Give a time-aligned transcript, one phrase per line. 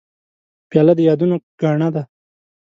[0.69, 2.03] پیاله د یادونو ګاڼه ده.